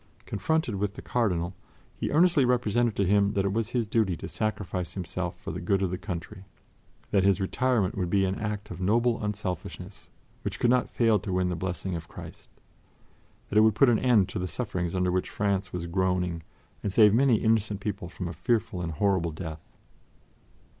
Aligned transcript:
Confronted 0.25 0.77
with 0.77 0.95
the 0.95 1.03
Cardinal, 1.03 1.53
he 1.95 2.09
earnestly 2.09 2.43
represented 2.43 2.95
to 2.95 3.05
him 3.05 3.33
that 3.33 3.45
it 3.45 3.53
was 3.53 3.69
his 3.69 3.87
duty 3.87 4.17
to 4.17 4.27
sacrifice 4.27 4.93
himself 4.95 5.37
for 5.37 5.51
the 5.51 5.61
good 5.61 5.83
of 5.83 5.91
the 5.91 5.97
country; 5.99 6.45
that 7.11 7.23
his 7.23 7.39
retirement 7.39 7.95
would 7.95 8.09
be 8.09 8.25
an 8.25 8.33
act 8.39 8.71
of 8.71 8.81
noble 8.81 9.23
unselfishness 9.23 10.09
which 10.41 10.59
could 10.59 10.71
not 10.71 10.89
fail 10.89 11.19
to 11.19 11.31
win 11.31 11.49
the 11.49 11.55
blessing 11.55 11.93
of 11.95 12.07
Christ; 12.07 12.49
that 13.49 13.59
it 13.59 13.61
would 13.61 13.75
put 13.75 13.89
an 13.89 13.99
end 13.99 14.27
to 14.29 14.39
the 14.39 14.47
sufferings 14.47 14.95
under 14.95 15.11
which 15.11 15.29
France 15.29 15.71
was 15.71 15.85
groaning 15.85 16.41
and 16.81 16.91
save 16.91 17.13
many 17.13 17.35
innocent 17.35 17.79
people 17.79 18.09
from 18.09 18.27
a 18.27 18.33
fearful 18.33 18.81
and 18.81 18.93
horrible 18.93 19.29
death. 19.29 19.61